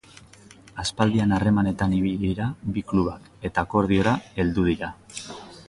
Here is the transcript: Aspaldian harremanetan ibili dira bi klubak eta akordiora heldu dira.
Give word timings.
Aspaldian 0.83 1.35
harremanetan 1.35 1.93
ibili 1.99 2.17
dira 2.23 2.47
bi 2.77 2.85
klubak 2.93 3.29
eta 3.51 3.67
akordiora 3.69 4.17
heldu 4.41 4.69
dira. 4.73 4.95